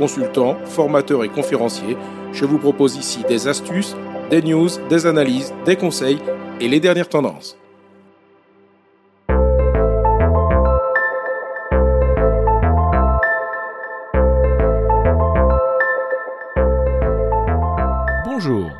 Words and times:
consultant, 0.00 0.56
formateur 0.64 1.24
et 1.24 1.28
conférencier. 1.28 1.94
Je 2.32 2.46
vous 2.46 2.56
propose 2.56 2.96
ici 2.96 3.22
des 3.28 3.48
astuces, 3.48 3.94
des 4.30 4.40
news, 4.40 4.70
des 4.88 5.04
analyses, 5.04 5.52
des 5.66 5.76
conseils 5.76 6.18
et 6.58 6.68
les 6.68 6.80
dernières 6.80 7.10
tendances. 7.10 7.58
Bonjour. 18.24 18.70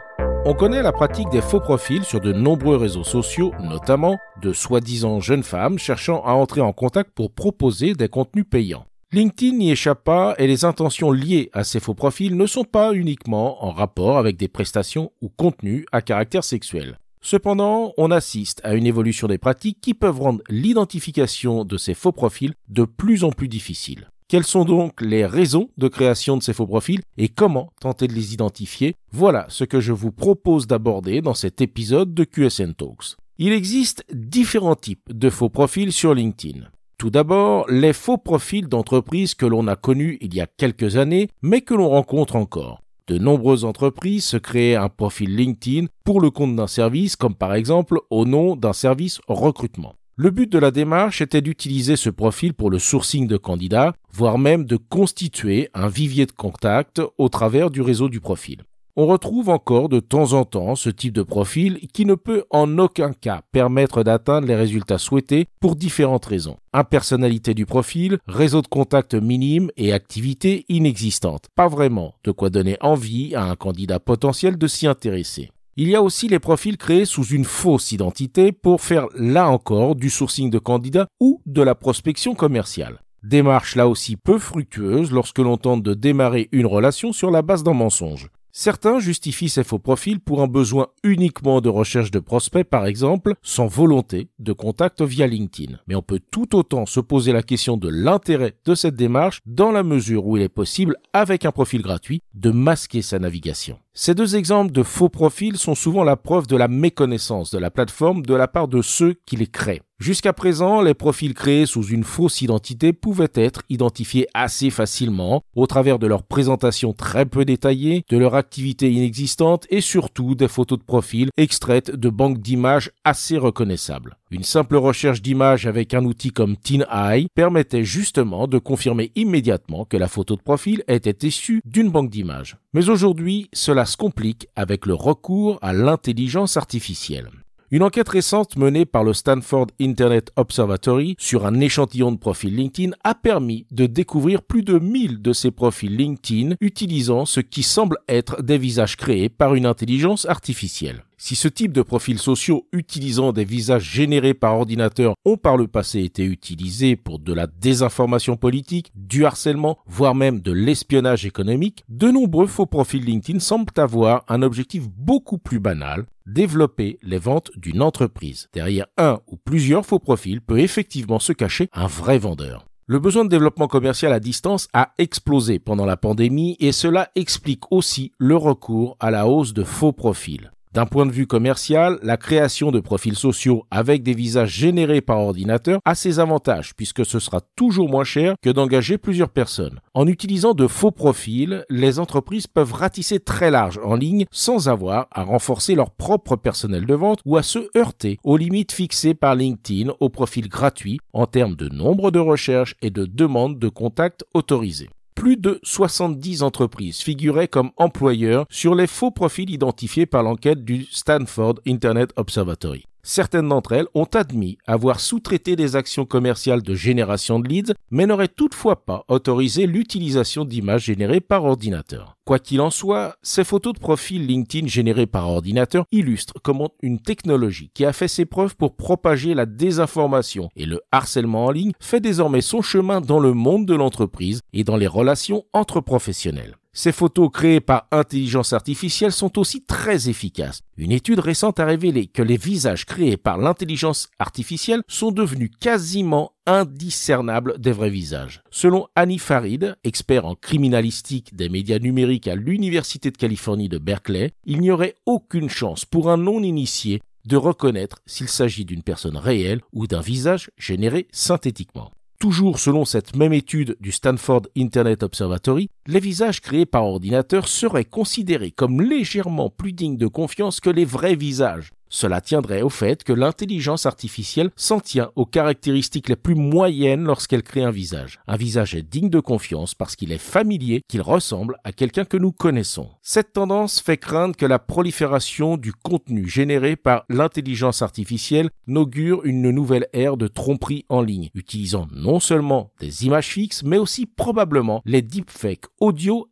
On 0.46 0.54
connaît 0.54 0.82
la 0.82 0.92
pratique 0.92 1.28
des 1.28 1.42
faux 1.42 1.60
profils 1.60 2.02
sur 2.02 2.22
de 2.22 2.32
nombreux 2.32 2.76
réseaux 2.76 3.04
sociaux, 3.04 3.52
notamment 3.60 4.16
de 4.40 4.54
soi-disant 4.54 5.20
jeunes 5.20 5.42
femmes 5.42 5.78
cherchant 5.78 6.22
à 6.24 6.32
entrer 6.32 6.62
en 6.62 6.72
contact 6.72 7.10
pour 7.14 7.30
proposer 7.30 7.92
des 7.92 8.08
contenus 8.08 8.46
payants. 8.50 8.86
LinkedIn 9.12 9.56
n'y 9.56 9.72
échappe 9.72 10.04
pas 10.04 10.36
et 10.38 10.46
les 10.46 10.64
intentions 10.64 11.10
liées 11.10 11.50
à 11.52 11.64
ces 11.64 11.80
faux 11.80 11.94
profils 11.94 12.36
ne 12.36 12.46
sont 12.46 12.62
pas 12.62 12.92
uniquement 12.92 13.64
en 13.64 13.72
rapport 13.72 14.18
avec 14.18 14.36
des 14.36 14.46
prestations 14.46 15.10
ou 15.20 15.28
contenus 15.28 15.84
à 15.90 16.00
caractère 16.00 16.44
sexuel. 16.44 16.96
Cependant, 17.20 17.92
on 17.96 18.12
assiste 18.12 18.60
à 18.62 18.74
une 18.74 18.86
évolution 18.86 19.26
des 19.26 19.36
pratiques 19.36 19.80
qui 19.80 19.94
peuvent 19.94 20.20
rendre 20.20 20.44
l'identification 20.48 21.64
de 21.64 21.76
ces 21.76 21.94
faux 21.94 22.12
profils 22.12 22.54
de 22.68 22.84
plus 22.84 23.24
en 23.24 23.32
plus 23.32 23.48
difficile. 23.48 24.10
Quelles 24.28 24.44
sont 24.44 24.64
donc 24.64 25.00
les 25.00 25.26
raisons 25.26 25.70
de 25.76 25.88
création 25.88 26.36
de 26.36 26.42
ces 26.44 26.52
faux 26.52 26.68
profils 26.68 27.02
et 27.18 27.28
comment 27.28 27.72
tenter 27.80 28.06
de 28.06 28.12
les 28.12 28.32
identifier? 28.32 28.94
Voilà 29.10 29.46
ce 29.48 29.64
que 29.64 29.80
je 29.80 29.92
vous 29.92 30.12
propose 30.12 30.68
d'aborder 30.68 31.20
dans 31.20 31.34
cet 31.34 31.60
épisode 31.60 32.14
de 32.14 32.22
QSN 32.22 32.74
Talks. 32.74 33.16
Il 33.38 33.52
existe 33.52 34.04
différents 34.12 34.76
types 34.76 35.12
de 35.12 35.30
faux 35.30 35.48
profils 35.48 35.92
sur 35.92 36.14
LinkedIn. 36.14 36.70
Tout 37.00 37.08
d'abord, 37.08 37.64
les 37.70 37.94
faux 37.94 38.18
profils 38.18 38.68
d'entreprises 38.68 39.34
que 39.34 39.46
l'on 39.46 39.68
a 39.68 39.74
connus 39.74 40.18
il 40.20 40.34
y 40.34 40.42
a 40.42 40.46
quelques 40.46 40.98
années, 40.98 41.30
mais 41.40 41.62
que 41.62 41.72
l'on 41.72 41.88
rencontre 41.88 42.36
encore. 42.36 42.82
De 43.06 43.16
nombreuses 43.16 43.64
entreprises 43.64 44.26
se 44.26 44.36
créent 44.36 44.76
un 44.76 44.90
profil 44.90 45.34
LinkedIn 45.34 45.86
pour 46.04 46.20
le 46.20 46.30
compte 46.30 46.54
d'un 46.54 46.66
service, 46.66 47.16
comme 47.16 47.34
par 47.34 47.54
exemple 47.54 48.00
au 48.10 48.26
nom 48.26 48.54
d'un 48.54 48.74
service 48.74 49.22
recrutement. 49.28 49.94
Le 50.16 50.30
but 50.30 50.52
de 50.52 50.58
la 50.58 50.70
démarche 50.70 51.22
était 51.22 51.40
d'utiliser 51.40 51.96
ce 51.96 52.10
profil 52.10 52.52
pour 52.52 52.68
le 52.68 52.78
sourcing 52.78 53.26
de 53.26 53.38
candidats, 53.38 53.94
voire 54.12 54.36
même 54.36 54.66
de 54.66 54.76
constituer 54.76 55.70
un 55.72 55.88
vivier 55.88 56.26
de 56.26 56.32
contacts 56.32 57.00
au 57.16 57.30
travers 57.30 57.70
du 57.70 57.80
réseau 57.80 58.10
du 58.10 58.20
profil. 58.20 58.58
On 59.02 59.06
retrouve 59.06 59.48
encore 59.48 59.88
de 59.88 59.98
temps 59.98 60.34
en 60.34 60.44
temps 60.44 60.74
ce 60.74 60.90
type 60.90 61.14
de 61.14 61.22
profil 61.22 61.88
qui 61.94 62.04
ne 62.04 62.14
peut 62.14 62.44
en 62.50 62.76
aucun 62.76 63.14
cas 63.14 63.40
permettre 63.50 64.02
d'atteindre 64.02 64.46
les 64.46 64.54
résultats 64.54 64.98
souhaités 64.98 65.46
pour 65.58 65.74
différentes 65.74 66.26
raisons. 66.26 66.58
Impersonnalité 66.74 67.54
du 67.54 67.64
profil, 67.64 68.18
réseau 68.26 68.60
de 68.60 68.66
contacts 68.66 69.14
minime 69.14 69.70
et 69.78 69.94
activité 69.94 70.66
inexistante. 70.68 71.46
Pas 71.56 71.66
vraiment 71.66 72.12
de 72.24 72.30
quoi 72.30 72.50
donner 72.50 72.76
envie 72.82 73.34
à 73.34 73.44
un 73.44 73.56
candidat 73.56 74.00
potentiel 74.00 74.58
de 74.58 74.66
s'y 74.66 74.86
intéresser. 74.86 75.48
Il 75.78 75.88
y 75.88 75.96
a 75.96 76.02
aussi 76.02 76.28
les 76.28 76.38
profils 76.38 76.76
créés 76.76 77.06
sous 77.06 77.24
une 77.24 77.46
fausse 77.46 77.92
identité 77.92 78.52
pour 78.52 78.82
faire 78.82 79.06
là 79.14 79.48
encore 79.48 79.96
du 79.96 80.10
sourcing 80.10 80.50
de 80.50 80.58
candidats 80.58 81.06
ou 81.20 81.40
de 81.46 81.62
la 81.62 81.74
prospection 81.74 82.34
commerciale. 82.34 83.00
Démarche 83.22 83.76
là 83.76 83.88
aussi 83.88 84.16
peu 84.16 84.38
fructueuse 84.38 85.10
lorsque 85.10 85.38
l'on 85.38 85.56
tente 85.56 85.82
de 85.82 85.94
démarrer 85.94 86.50
une 86.52 86.66
relation 86.66 87.14
sur 87.14 87.30
la 87.30 87.40
base 87.40 87.62
d'un 87.62 87.72
mensonge. 87.72 88.28
Certains 88.52 88.98
justifient 88.98 89.48
ces 89.48 89.64
faux 89.64 89.78
profils 89.78 90.20
pour 90.20 90.42
un 90.42 90.48
besoin 90.48 90.88
uniquement 91.04 91.60
de 91.60 91.68
recherche 91.68 92.10
de 92.10 92.18
prospects, 92.18 92.64
par 92.64 92.86
exemple, 92.86 93.34
sans 93.42 93.66
volonté 93.66 94.28
de 94.38 94.52
contact 94.52 95.02
via 95.02 95.26
LinkedIn. 95.26 95.78
Mais 95.86 95.94
on 95.94 96.02
peut 96.02 96.20
tout 96.30 96.56
autant 96.56 96.86
se 96.86 97.00
poser 97.00 97.32
la 97.32 97.42
question 97.42 97.76
de 97.76 97.88
l'intérêt 97.88 98.56
de 98.64 98.74
cette 98.74 98.96
démarche 98.96 99.40
dans 99.46 99.70
la 99.70 99.82
mesure 99.82 100.26
où 100.26 100.36
il 100.36 100.42
est 100.42 100.48
possible, 100.48 100.96
avec 101.12 101.44
un 101.44 101.52
profil 101.52 101.82
gratuit, 101.82 102.22
de 102.34 102.50
masquer 102.50 103.02
sa 103.02 103.18
navigation. 103.18 103.78
Ces 104.02 104.14
deux 104.14 104.34
exemples 104.34 104.72
de 104.72 104.82
faux 104.82 105.10
profils 105.10 105.58
sont 105.58 105.74
souvent 105.74 106.04
la 106.04 106.16
preuve 106.16 106.46
de 106.46 106.56
la 106.56 106.68
méconnaissance 106.68 107.50
de 107.50 107.58
la 107.58 107.70
plateforme 107.70 108.22
de 108.22 108.32
la 108.32 108.48
part 108.48 108.66
de 108.66 108.80
ceux 108.80 109.16
qui 109.26 109.36
les 109.36 109.46
créent. 109.46 109.82
Jusqu'à 109.98 110.32
présent, 110.32 110.80
les 110.80 110.94
profils 110.94 111.34
créés 111.34 111.66
sous 111.66 111.82
une 111.82 112.04
fausse 112.04 112.40
identité 112.40 112.94
pouvaient 112.94 113.28
être 113.34 113.60
identifiés 113.68 114.26
assez 114.32 114.70
facilement 114.70 115.42
au 115.54 115.66
travers 115.66 115.98
de 115.98 116.06
leur 116.06 116.22
présentation 116.22 116.94
très 116.94 117.26
peu 117.26 117.44
détaillée, 117.44 118.06
de 118.08 118.16
leur 118.16 118.36
activité 118.36 118.90
inexistante 118.90 119.66
et 119.68 119.82
surtout 119.82 120.34
des 120.34 120.48
photos 120.48 120.78
de 120.78 120.84
profil 120.84 121.28
extraites 121.36 121.90
de 121.90 122.08
banques 122.08 122.38
d'images 122.38 122.92
assez 123.04 123.36
reconnaissables. 123.36 124.16
Une 124.32 124.44
simple 124.44 124.76
recherche 124.76 125.22
d'images 125.22 125.66
avec 125.66 125.92
un 125.92 126.04
outil 126.04 126.30
comme 126.30 126.56
TinEye 126.56 127.26
permettait 127.34 127.82
justement 127.82 128.46
de 128.46 128.58
confirmer 128.58 129.10
immédiatement 129.16 129.84
que 129.84 129.96
la 129.96 130.06
photo 130.06 130.36
de 130.36 130.42
profil 130.42 130.84
était 130.86 131.26
issue 131.26 131.60
d'une 131.64 131.90
banque 131.90 132.10
d'images. 132.10 132.56
Mais 132.72 132.88
aujourd'hui, 132.88 133.48
cela 133.52 133.84
se 133.84 133.96
complique 133.96 134.46
avec 134.54 134.86
le 134.86 134.94
recours 134.94 135.58
à 135.62 135.72
l'intelligence 135.72 136.56
artificielle. 136.56 137.28
Une 137.72 137.82
enquête 137.82 138.08
récente 138.08 138.56
menée 138.56 138.84
par 138.84 139.02
le 139.02 139.12
Stanford 139.12 139.66
Internet 139.80 140.30
Observatory 140.36 141.16
sur 141.18 141.44
un 141.44 141.58
échantillon 141.58 142.12
de 142.12 142.18
profils 142.18 142.54
LinkedIn 142.54 142.92
a 143.02 143.16
permis 143.16 143.66
de 143.72 143.86
découvrir 143.86 144.42
plus 144.42 144.62
de 144.62 144.78
1000 144.78 145.22
de 145.22 145.32
ces 145.32 145.50
profils 145.50 145.96
LinkedIn 145.96 146.54
utilisant 146.60 147.26
ce 147.26 147.40
qui 147.40 147.64
semble 147.64 147.98
être 148.08 148.42
des 148.42 148.58
visages 148.58 148.96
créés 148.96 149.28
par 149.28 149.56
une 149.56 149.66
intelligence 149.66 150.24
artificielle. 150.26 151.04
Si 151.22 151.36
ce 151.36 151.48
type 151.48 151.72
de 151.72 151.82
profils 151.82 152.18
sociaux 152.18 152.66
utilisant 152.72 153.34
des 153.34 153.44
visages 153.44 153.84
générés 153.84 154.32
par 154.32 154.56
ordinateur 154.56 155.12
ont 155.26 155.36
par 155.36 155.58
le 155.58 155.68
passé 155.68 156.00
été 156.00 156.24
utilisés 156.24 156.96
pour 156.96 157.18
de 157.18 157.34
la 157.34 157.46
désinformation 157.46 158.38
politique, 158.38 158.90
du 158.94 159.26
harcèlement, 159.26 159.76
voire 159.86 160.14
même 160.14 160.40
de 160.40 160.50
l'espionnage 160.50 161.26
économique, 161.26 161.84
de 161.90 162.10
nombreux 162.10 162.46
faux 162.46 162.64
profils 162.64 163.04
LinkedIn 163.04 163.38
semblent 163.38 163.70
avoir 163.76 164.24
un 164.28 164.40
objectif 164.40 164.88
beaucoup 164.88 165.36
plus 165.36 165.60
banal, 165.60 166.06
développer 166.24 166.98
les 167.02 167.18
ventes 167.18 167.50
d'une 167.54 167.82
entreprise. 167.82 168.48
Derrière 168.54 168.86
un 168.96 169.20
ou 169.26 169.36
plusieurs 169.36 169.84
faux 169.84 169.98
profils 169.98 170.40
peut 170.40 170.58
effectivement 170.58 171.18
se 171.18 171.34
cacher 171.34 171.68
un 171.74 171.86
vrai 171.86 172.16
vendeur. 172.16 172.64
Le 172.86 172.98
besoin 172.98 173.26
de 173.26 173.30
développement 173.30 173.68
commercial 173.68 174.14
à 174.14 174.20
distance 174.20 174.68
a 174.72 174.94
explosé 174.96 175.58
pendant 175.58 175.84
la 175.84 175.98
pandémie 175.98 176.56
et 176.60 176.72
cela 176.72 177.10
explique 177.14 177.70
aussi 177.70 178.12
le 178.16 178.36
recours 178.36 178.96
à 179.00 179.10
la 179.10 179.28
hausse 179.28 179.52
de 179.52 179.64
faux 179.64 179.92
profils. 179.92 180.50
D'un 180.72 180.86
point 180.86 181.04
de 181.04 181.10
vue 181.10 181.26
commercial, 181.26 181.98
la 182.04 182.16
création 182.16 182.70
de 182.70 182.78
profils 182.78 183.16
sociaux 183.16 183.64
avec 183.72 184.04
des 184.04 184.14
visages 184.14 184.52
générés 184.52 185.00
par 185.00 185.18
ordinateur 185.18 185.80
a 185.84 185.96
ses 185.96 186.20
avantages 186.20 186.76
puisque 186.76 187.04
ce 187.04 187.18
sera 187.18 187.40
toujours 187.56 187.88
moins 187.88 188.04
cher 188.04 188.34
que 188.40 188.50
d'engager 188.50 188.96
plusieurs 188.96 189.30
personnes. 189.30 189.80
En 189.94 190.06
utilisant 190.06 190.54
de 190.54 190.68
faux 190.68 190.92
profils, 190.92 191.64
les 191.70 191.98
entreprises 191.98 192.46
peuvent 192.46 192.72
ratisser 192.72 193.18
très 193.18 193.50
large 193.50 193.80
en 193.82 193.96
ligne 193.96 194.26
sans 194.30 194.68
avoir 194.68 195.08
à 195.10 195.24
renforcer 195.24 195.74
leur 195.74 195.90
propre 195.90 196.36
personnel 196.36 196.86
de 196.86 196.94
vente 196.94 197.18
ou 197.24 197.36
à 197.36 197.42
se 197.42 197.68
heurter 197.76 198.18
aux 198.22 198.36
limites 198.36 198.70
fixées 198.70 199.14
par 199.14 199.34
LinkedIn 199.34 199.92
au 199.98 200.08
profil 200.08 200.48
gratuit 200.48 201.00
en 201.12 201.26
termes 201.26 201.56
de 201.56 201.68
nombre 201.68 202.12
de 202.12 202.20
recherches 202.20 202.76
et 202.80 202.90
de 202.90 203.06
demandes 203.06 203.58
de 203.58 203.68
contacts 203.68 204.24
autorisés 204.34 204.90
plus 205.20 205.36
de 205.36 205.60
70 205.64 206.42
entreprises 206.42 207.00
figuraient 207.00 207.46
comme 207.46 207.72
employeurs 207.76 208.46
sur 208.48 208.74
les 208.74 208.86
faux 208.86 209.10
profils 209.10 209.50
identifiés 209.50 210.06
par 210.06 210.22
l'enquête 210.22 210.64
du 210.64 210.86
Stanford 210.90 211.56
Internet 211.66 212.10
Observatory. 212.16 212.86
Certaines 213.02 213.48
d'entre 213.48 213.72
elles 213.72 213.88
ont 213.92 214.08
admis 214.14 214.56
avoir 214.66 214.98
sous-traité 214.98 215.56
des 215.56 215.76
actions 215.76 216.06
commerciales 216.06 216.62
de 216.62 216.74
génération 216.74 217.38
de 217.38 217.48
leads, 217.48 217.74
mais 217.90 218.06
n'auraient 218.06 218.28
toutefois 218.28 218.86
pas 218.86 219.04
autorisé 219.08 219.66
l'utilisation 219.66 220.46
d'images 220.46 220.84
générées 220.84 221.20
par 221.20 221.44
ordinateur. 221.44 222.16
Quoi 222.30 222.38
qu'il 222.38 222.60
en 222.60 222.70
soit, 222.70 223.16
ces 223.22 223.42
photos 223.42 223.74
de 223.74 223.80
profil 223.80 224.24
LinkedIn 224.24 224.68
générées 224.68 225.08
par 225.08 225.28
ordinateur 225.28 225.84
illustrent 225.90 226.40
comment 226.40 226.70
une 226.80 227.00
technologie 227.00 227.72
qui 227.74 227.84
a 227.84 227.92
fait 227.92 228.06
ses 228.06 228.24
preuves 228.24 228.54
pour 228.54 228.76
propager 228.76 229.34
la 229.34 229.46
désinformation 229.46 230.48
et 230.54 230.64
le 230.64 230.80
harcèlement 230.92 231.46
en 231.46 231.50
ligne 231.50 231.72
fait 231.80 231.98
désormais 231.98 232.40
son 232.40 232.62
chemin 232.62 233.00
dans 233.00 233.18
le 233.18 233.32
monde 233.32 233.66
de 233.66 233.74
l'entreprise 233.74 234.42
et 234.52 234.62
dans 234.62 234.76
les 234.76 234.86
relations 234.86 235.42
entre 235.52 235.80
professionnels. 235.80 236.54
Ces 236.72 236.92
photos 236.92 237.30
créées 237.32 237.58
par 237.58 237.88
intelligence 237.90 238.52
artificielle 238.52 239.10
sont 239.10 239.40
aussi 239.40 239.64
très 239.64 240.08
efficaces. 240.08 240.60
Une 240.76 240.92
étude 240.92 241.18
récente 241.18 241.58
a 241.58 241.64
révélé 241.64 242.06
que 242.06 242.22
les 242.22 242.36
visages 242.36 242.86
créés 242.86 243.16
par 243.16 243.38
l'intelligence 243.38 244.08
artificielle 244.20 244.82
sont 244.86 245.10
devenus 245.10 245.50
quasiment 245.60 246.30
indiscernables 246.46 247.58
des 247.58 247.72
vrais 247.72 247.90
visages. 247.90 248.42
Selon 248.50 248.86
Annie 248.96 249.18
Farid, 249.18 249.76
expert 249.84 250.26
en 250.26 250.34
criminalistique 250.34 251.34
des 251.34 251.48
médias 251.48 251.78
numériques 251.78 252.28
à 252.28 252.34
l'Université 252.34 253.10
de 253.10 253.16
Californie 253.16 253.68
de 253.68 253.78
Berkeley, 253.78 254.32
il 254.44 254.60
n'y 254.60 254.70
aurait 254.70 254.96
aucune 255.06 255.48
chance 255.48 255.84
pour 255.84 256.10
un 256.10 256.16
non-initié 256.16 257.00
de 257.26 257.36
reconnaître 257.36 258.00
s'il 258.06 258.28
s'agit 258.28 258.64
d'une 258.64 258.82
personne 258.82 259.16
réelle 259.16 259.60
ou 259.72 259.86
d'un 259.86 260.00
visage 260.00 260.50
généré 260.56 261.06
synthétiquement. 261.12 261.90
Toujours 262.20 262.58
selon 262.58 262.84
cette 262.84 263.16
même 263.16 263.32
étude 263.32 263.78
du 263.80 263.92
Stanford 263.92 264.42
Internet 264.54 265.02
Observatory, 265.02 265.70
les 265.86 266.00
visages 266.00 266.42
créés 266.42 266.66
par 266.66 266.84
ordinateur 266.84 267.48
seraient 267.48 267.86
considérés 267.86 268.50
comme 268.50 268.82
légèrement 268.82 269.48
plus 269.48 269.72
dignes 269.72 269.96
de 269.96 270.06
confiance 270.06 270.60
que 270.60 270.68
les 270.68 270.84
vrais 270.84 271.14
visages, 271.14 271.70
cela 271.90 272.20
tiendrait 272.20 272.62
au 272.62 272.70
fait 272.70 273.04
que 273.04 273.12
l'intelligence 273.12 273.84
artificielle 273.84 274.50
s'en 274.56 274.80
tient 274.80 275.10
aux 275.16 275.26
caractéristiques 275.26 276.08
les 276.08 276.16
plus 276.16 276.34
moyennes 276.34 277.04
lorsqu'elle 277.04 277.42
crée 277.42 277.62
un 277.62 277.70
visage. 277.70 278.20
Un 278.26 278.36
visage 278.36 278.74
est 278.74 278.82
digne 278.82 279.10
de 279.10 279.20
confiance 279.20 279.74
parce 279.74 279.96
qu'il 279.96 280.12
est 280.12 280.18
familier, 280.18 280.82
qu'il 280.88 281.02
ressemble 281.02 281.58
à 281.64 281.72
quelqu'un 281.72 282.04
que 282.04 282.16
nous 282.16 282.32
connaissons. 282.32 282.88
Cette 283.02 283.32
tendance 283.32 283.80
fait 283.80 283.98
craindre 283.98 284.36
que 284.36 284.46
la 284.46 284.58
prolifération 284.58 285.56
du 285.56 285.72
contenu 285.72 286.28
généré 286.28 286.76
par 286.76 287.04
l'intelligence 287.08 287.82
artificielle 287.82 288.50
n'augure 288.66 289.24
une 289.24 289.50
nouvelle 289.50 289.88
ère 289.92 290.16
de 290.16 290.28
tromperie 290.28 290.86
en 290.88 291.02
ligne, 291.02 291.30
utilisant 291.34 291.88
non 291.92 292.20
seulement 292.20 292.70
des 292.80 293.04
images 293.04 293.28
fixes, 293.28 293.64
mais 293.64 293.78
aussi 293.78 294.06
probablement 294.06 294.80
les 294.84 295.02
deepfakes 295.02 295.66
audio 295.80 296.29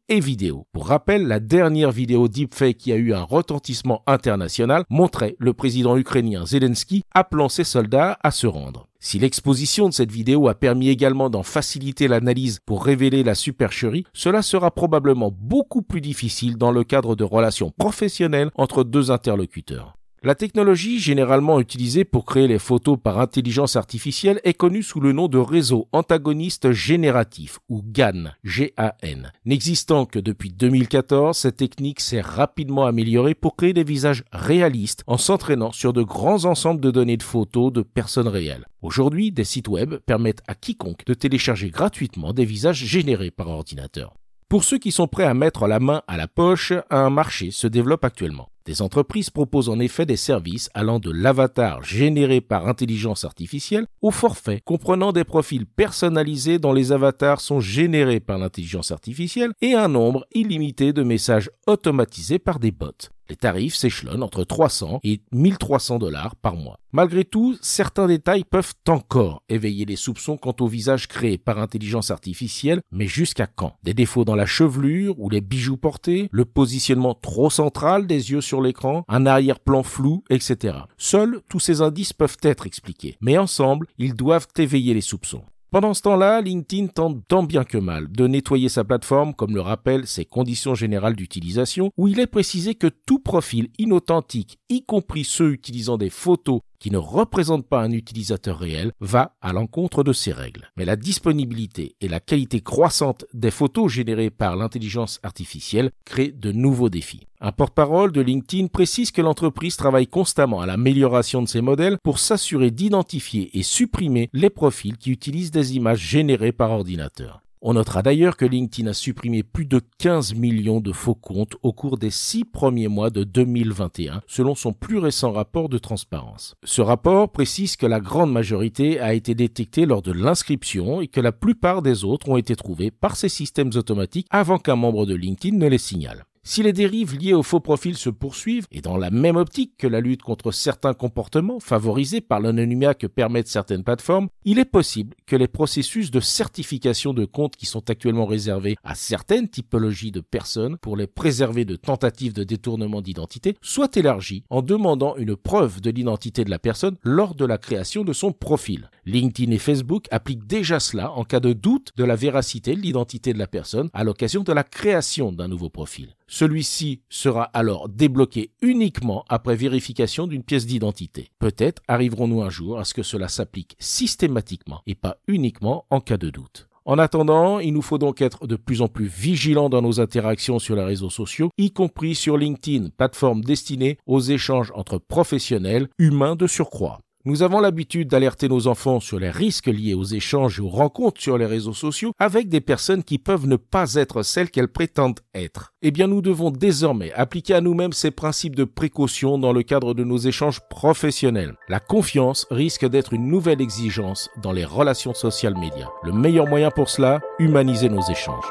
Pour 0.73 0.87
rappel, 0.87 1.27
la 1.27 1.39
dernière 1.39 1.91
vidéo 1.91 2.29
deepfake 2.29 2.79
qui 2.79 2.93
a 2.93 2.97
eu 2.97 3.13
un 3.13 3.25
retentissement 3.25 4.03
international 4.07 4.85
montrait 4.89 5.37
le 5.39 5.53
président 5.53 5.99
ukrainien 5.99 6.47
Zelensky 6.47 7.03
appelant 7.15 7.51
ses 7.51 7.65
soldats 7.65 8.19
à 8.23 8.31
se 8.31 8.47
rendre. 8.47 8.89
Si 9.01 9.19
l'exposition 9.19 9.87
de 9.87 9.93
cette 9.93 10.11
vidéo 10.11 10.49
a 10.49 10.55
permis 10.55 10.89
également 10.89 11.29
d'en 11.29 11.43
faciliter 11.43 12.09
l'analyse 12.09 12.59
pour 12.65 12.87
révéler 12.87 13.23
la 13.23 13.35
supercherie, 13.35 14.05
cela 14.15 14.41
sera 14.41 14.71
probablement 14.71 15.31
beaucoup 15.31 15.83
plus 15.83 16.01
difficile 16.01 16.57
dans 16.57 16.73
le 16.73 16.85
cadre 16.85 17.15
de 17.15 17.25
relations 17.25 17.71
professionnelles 17.77 18.51
entre 18.55 18.85
deux 18.85 19.11
interlocuteurs. 19.11 19.98
La 20.25 20.35
technologie 20.35 20.99
généralement 20.99 21.61
utilisée 21.61 22.05
pour 22.05 22.25
créer 22.25 22.49
les 22.49 22.59
photos 22.59 22.99
par 23.01 23.21
intelligence 23.21 23.77
artificielle 23.77 24.41
est 24.43 24.53
connue 24.53 24.83
sous 24.83 24.99
le 24.99 25.13
nom 25.13 25.29
de 25.29 25.39
réseau 25.39 25.87
antagoniste 25.93 26.73
génératif 26.73 27.61
ou 27.69 27.83
GAN, 27.85 28.33
G-A-N. 28.43 29.31
N'existant 29.45 30.07
que 30.07 30.19
depuis 30.19 30.51
2014, 30.51 31.37
cette 31.37 31.59
technique 31.59 32.01
s'est 32.01 32.21
rapidement 32.21 32.87
améliorée 32.87 33.37
pour 33.37 33.55
créer 33.55 33.73
des 33.73 33.85
visages 33.85 34.25
réalistes 34.33 35.05
en 35.07 35.19
s'entraînant 35.19 35.71
sur 35.71 35.93
de 35.93 36.03
grands 36.03 36.47
ensembles 36.47 36.81
de 36.81 36.91
données 36.91 37.17
de 37.17 37.23
photos 37.23 37.73
de 37.73 37.83
personnes 37.83 38.27
réelles. 38.27 38.67
Aujourd'hui, 38.83 39.31
des 39.31 39.45
sites 39.45 39.69
web 39.69 39.95
permettent 40.05 40.43
à 40.49 40.57
quiconque 40.57 41.05
de 41.05 41.15
télécharger 41.15 41.71
gratuitement 41.71 42.33
des 42.33 42.45
visages 42.45 42.85
générés 42.85 43.31
par 43.31 43.51
ordinateur. 43.51 44.15
Pour 44.49 44.65
ceux 44.65 44.79
qui 44.79 44.91
sont 44.91 45.07
prêts 45.07 45.25
à 45.25 45.35
mettre 45.35 45.69
la 45.69 45.79
main 45.79 46.03
à 46.09 46.17
la 46.17 46.27
poche, 46.27 46.73
un 46.91 47.11
marché 47.11 47.53
se 47.53 47.69
développe 47.69 48.05
actuellement. 48.05 48.49
Des 48.69 48.83
entreprises 48.83 49.31
proposent 49.31 49.71
en 49.71 49.81
effet 49.81 50.05
des 50.05 50.19
services 50.19 50.69
allant 50.75 50.99
de 50.99 51.11
l'avatar 51.11 51.83
généré 51.83 52.43
par 52.43 52.69
intelligence 52.69 53.25
artificielle 53.25 53.87
au 54.03 54.11
forfait 54.11 54.61
comprenant 54.63 55.13
des 55.13 55.25
profils 55.25 55.65
personnalisés 55.65 56.59
dont 56.59 56.75
les 56.75 56.93
avatars 56.93 57.41
sont 57.41 57.61
générés 57.61 58.21
par 58.21 58.37
l'intelligence 58.37 58.91
artificielle 58.93 59.53
et 59.63 59.73
un 59.73 59.89
nombre 59.89 60.27
illimité 60.35 60.93
de 60.93 61.03
messages 61.03 61.51
automatisés 61.67 62.39
par 62.39 62.59
des 62.59 62.71
bots. 62.71 63.09
Les 63.29 63.37
tarifs 63.37 63.75
s'échelonnent 63.75 64.23
entre 64.23 64.45
300 64.45 65.01
et 65.05 65.21
1300 65.33 65.99
dollars 65.99 66.35
par 66.37 66.57
mois. 66.57 66.79
Malgré 66.93 67.25
tout, 67.25 67.59
certains 67.61 68.07
détails 68.07 68.45
peuvent 68.45 68.73
encore 68.89 69.43
éveiller 69.51 69.85
les 69.85 69.97
soupçons 69.97 70.39
quant 70.39 70.57
au 70.61 70.67
visage 70.67 71.07
créé 71.07 71.37
par 71.37 71.59
intelligence 71.59 72.11
artificielle, 72.11 72.81
mais 72.91 73.07
jusqu'à 73.07 73.47
quand? 73.47 73.77
Des 73.83 73.93
défauts 73.93 74.25
dans 74.25 74.35
la 74.35 74.47
chevelure 74.47 75.21
ou 75.21 75.29
les 75.29 75.43
bijoux 75.43 75.77
portés, 75.77 76.31
le 76.33 76.47
positionnement 76.47 77.15
trop 77.15 77.51
central 77.51 78.07
des 78.07 78.31
yeux 78.31 78.41
sur 78.41 78.63
l'écran, 78.63 79.05
un 79.09 79.27
arrière-plan 79.27 79.83
flou, 79.83 80.25
etc. 80.31 80.79
Seuls 80.97 81.43
tous 81.51 81.61
ces 81.61 81.83
indices 81.83 82.15
peuvent 82.15 82.39
être 82.43 82.67
expliqués, 82.67 83.19
mais 83.21 83.37
ensemble, 83.37 83.89
ils 83.99 84.15
doivent 84.15 84.49
éveiller 84.57 84.95
les 84.95 85.03
soupçons. 85.03 85.43
Pendant 85.71 85.93
ce 85.93 86.01
temps-là, 86.01 86.41
LinkedIn 86.41 86.87
tente 86.87 87.29
tant 87.29 87.43
bien 87.43 87.63
que 87.63 87.77
mal 87.77 88.11
de 88.11 88.27
nettoyer 88.27 88.71
sa 88.71 88.85
plateforme, 88.85 89.35
comme 89.35 89.55
le 89.55 89.61
rappellent 89.61 90.07
ses 90.07 90.25
conditions 90.25 90.75
générales 90.75 91.15
d'utilisation, 91.15 91.91
où 91.99 92.09
il 92.09 92.21
est 92.21 92.27
précisé 92.27 92.75
que 92.75 92.87
tout 92.87 93.19
profil 93.19 93.69
inauthentique, 93.77 94.59
y 94.71 94.83
compris 94.83 95.25
ceux 95.25 95.53
utilisant 95.53 95.99
des 95.99 96.09
photos 96.09 96.61
qui 96.79 96.91
ne 96.91 96.99
représente 96.99 97.67
pas 97.67 97.83
un 97.83 97.93
utilisateur 97.93 98.59
réel 98.59 98.93
va 99.01 99.37
à 99.41 99.53
l'encontre 99.53 100.05
de 100.05 100.13
ces 100.13 100.33
règles. 100.33 100.71
Mais 100.77 100.85
la 100.85 100.97
disponibilité 100.97 101.97
et 102.01 102.09
la 102.09 102.21
qualité 102.21 102.61
croissante 102.61 103.25
des 103.35 103.51
photos 103.51 103.93
générées 103.93 104.31
par 104.31 104.57
l'intelligence 104.57 105.21
artificielle 105.23 105.91
créent 106.05 106.33
de 106.33 106.53
nouveaux 106.53 106.89
défis. 106.91 107.27
Un 107.41 107.53
porte-parole 107.53 108.11
de 108.13 108.21
LinkedIn 108.21 108.67
précise 108.67 109.13
que 109.13 109.23
l'entreprise 109.23 109.77
travaille 109.77 110.09
constamment 110.09 110.61
à 110.61 110.67
l'amélioration 110.67 111.41
de 111.43 111.49
ses 111.49 111.61
modèles 111.61 111.99
pour 112.03 112.19
s'assurer 112.19 112.71
d'identifier 112.71 113.57
et 113.57 113.63
supprimer 113.63 114.29
les 114.33 114.51
profils 114.51 114.97
qui 114.97 115.11
utilisent 115.11 115.53
des 115.53 115.77
images 115.77 116.01
générées 116.01 116.53
par 116.53 116.73
ordinateur. 116.73 117.41
On 117.61 117.75
notera 117.75 118.03
d'ailleurs 118.03 118.37
que 118.37 118.45
LinkedIn 118.45 118.89
a 118.89 118.93
supprimé 118.93 119.43
plus 119.43 119.67
de 119.67 119.81
15 119.99 120.35
millions 120.35 120.81
de 120.81 120.93
faux 120.93 121.17
comptes 121.17 121.57
au 121.63 121.73
cours 121.73 121.99
des 121.99 122.11
six 122.11 122.45
premiers 122.45 122.87
mois 122.89 123.11
de 123.11 123.25
2021, 123.25 124.23
selon 124.29 124.55
son 124.55 124.73
plus 124.73 124.99
récent 124.99 125.33
rapport 125.33 125.69
de 125.69 125.79
transparence. 125.79 126.55
Ce 126.63 126.81
rapport 126.83 127.31
précise 127.31 127.77
que 127.77 127.87
la 127.87 128.01
grande 128.01 128.33
majorité 128.33 129.01
a 129.01 129.13
été 129.13 129.35
détectée 129.35 129.87
lors 129.87 130.03
de 130.03 130.13
l'inscription 130.13 131.01
et 131.01 131.09
que 131.09 131.21
la 131.21 131.33
plupart 131.33 131.83
des 131.83 132.05
autres 132.05 132.29
ont 132.29 132.37
été 132.37 132.55
trouvés 132.55 132.91
par 132.91 133.17
ces 133.17 133.29
systèmes 133.29 133.73
automatiques 133.75 134.29
avant 134.31 134.59
qu'un 134.59 134.77
membre 134.77 135.05
de 135.05 135.15
LinkedIn 135.15 135.57
ne 135.57 135.67
les 135.67 135.79
signale. 135.79 136.25
Si 136.51 136.63
les 136.63 136.73
dérives 136.73 137.15
liées 137.15 137.35
aux 137.35 137.43
faux 137.43 137.61
profils 137.61 137.99
se 137.99 138.09
poursuivent, 138.09 138.67
et 138.73 138.81
dans 138.81 138.97
la 138.97 139.11
même 139.11 139.37
optique 139.37 139.75
que 139.77 139.87
la 139.87 140.01
lutte 140.01 140.23
contre 140.23 140.51
certains 140.51 140.95
comportements 140.95 141.61
favorisés 141.61 142.23
par 142.23 142.41
l'anonymat 142.41 142.95
que 142.95 143.07
permettent 143.07 143.49
certaines 143.49 143.85
plateformes, 143.85 144.29
il 144.47 144.59
est 144.59 144.65
possible 144.65 145.15
que 145.27 145.37
les 145.37 145.47
processus 145.47 146.11
de 146.11 146.21
certification 146.21 147.13
de 147.13 147.27
comptes 147.27 147.57
qui 147.57 147.67
sont 147.67 147.91
actuellement 147.91 148.25
réservés 148.25 148.79
à 148.83 148.95
certaines 148.95 149.51
typologies 149.51 150.11
de 150.11 150.21
personnes 150.21 150.79
pour 150.79 150.97
les 150.97 151.07
préserver 151.07 151.67
de 151.67 151.77
tentatives 151.77 152.33
de 152.33 152.45
détournement 152.45 153.03
d'identité 153.03 153.55
soient 153.61 153.91
élargis 153.95 154.43
en 154.49 154.63
demandant 154.63 155.17
une 155.17 155.37
preuve 155.37 155.83
de 155.83 155.91
l'identité 155.91 156.47
de 156.47 156.51
la 156.51 156.59
personne 156.59 156.97
lors 157.03 157.35
de 157.35 157.45
la 157.45 157.59
création 157.59 158.05
de 158.05 158.15
son 158.15 158.33
profil. 158.33 158.89
LinkedIn 159.09 159.53
et 159.53 159.59
Facebook 159.59 160.07
appliquent 160.11 160.47
déjà 160.47 160.81
cela 160.81 161.13
en 161.13 161.25
cas 161.25 161.41
de 161.41 161.55
doute 161.55 161.93
de 161.97 162.05
la 162.05 162.15
véracité 162.15 162.75
de 162.75 162.81
l'identité 162.81 163.33
de 163.33 163.39
la 163.39 163.47
personne 163.47 163.89
à 163.95 164.05
l'occasion 164.05 164.43
de 164.43 164.53
la 164.53 164.65
création 164.65 165.33
d'un 165.33 165.49
nouveau 165.49 165.71
profil. 165.71 166.11
Celui-ci 166.27 167.01
sera 167.09 167.45
alors 167.55 167.89
débloqué 167.89 168.51
uniquement 168.61 169.25
après 169.31 169.57
vérification 169.57 170.27
d'une 170.27 170.43
pièce 170.43 170.67
d'identité. 170.67 171.31
Peut-être 171.39 171.81
arriverons-nous 171.89 172.43
un 172.43 172.51
jour 172.51 172.79
à 172.79 172.85
ce 172.85 172.93
que 172.93 173.03
cela 173.03 173.29
s'applique 173.29 173.77
systématiquement 173.79 174.83
et 174.87 174.95
pas 174.95 175.17
uniquement 175.27 175.87
en 175.89 176.01
cas 176.01 176.19
de 176.19 176.29
doute. 176.29 176.69
En 176.85 176.99
attendant, 176.99 177.61
il 177.61 177.73
nous 177.73 177.83
faut 177.83 177.99
donc 177.99 178.21
être 178.21 178.47
de 178.47 178.57
plus 178.57 178.83
en 178.83 178.89
plus 178.89 179.07
vigilants 179.07 179.71
dans 179.71 179.83
nos 179.83 180.01
interactions 180.01 180.59
sur 180.59 180.77
les 180.77 180.85
réseaux 180.85 181.11
sociaux, 181.11 181.51
y 181.57 181.71
compris 181.71 182.15
sur 182.15 182.37
LinkedIn, 182.37 182.91
plateforme 182.97 183.43
destinée 183.43 183.99
aux 184.07 184.21
échanges 184.21 184.73
entre 184.75 184.99
professionnels, 184.99 185.89
humains 185.99 186.37
de 186.37 186.47
surcroît. 186.47 187.01
Nous 187.29 187.43
avons 187.43 187.61
l'habitude 187.61 188.09
d'alerter 188.09 188.49
nos 188.49 188.69
enfants 188.69 189.01
sur 189.01 189.21
les 189.21 189.29
risques 189.29 189.67
liés 189.67 189.93
aux 189.93 190.03
échanges 190.03 190.59
et 190.59 190.63
aux 190.63 190.71
rencontres 190.71 191.21
sur 191.21 191.37
les 191.37 191.45
réseaux 191.45 191.75
sociaux 191.75 192.13
avec 192.19 192.49
des 192.49 192.63
personnes 192.63 193.05
qui 193.05 193.19
peuvent 193.19 193.47
ne 193.47 193.57
pas 193.57 193.97
être 193.97 194.23
celles 194.23 194.49
qu'elles 194.51 194.73
prétendent 194.73 195.21
être. 195.35 195.75
Eh 195.83 195.91
bien, 195.91 196.07
nous 196.07 196.23
devons 196.23 196.51
désormais 196.51 197.13
appliquer 197.13 197.53
à 197.53 197.61
nous-mêmes 197.61 197.93
ces 197.93 198.13
principes 198.13 198.57
de 198.57 198.65
précaution 198.65 199.37
dans 199.37 199.53
le 199.53 199.63
cadre 199.63 199.93
de 199.93 200.05
nos 200.05 200.17
échanges 200.17 200.61
professionnels. 200.71 201.55
La 201.69 201.81
confiance 201.81 202.47
risque 202.51 202.89
d'être 202.89 203.13
une 203.13 203.29
nouvelle 203.29 203.61
exigence 203.61 204.31
dans 204.43 204.53
les 204.53 204.65
relations 204.65 205.13
sociales 205.13 205.59
médias. 205.59 205.91
Le 206.05 206.13
meilleur 206.13 206.47
moyen 206.47 206.71
pour 206.71 206.89
cela, 206.89 207.21
humaniser 207.39 207.91
nos 207.91 208.09
échanges. 208.09 208.51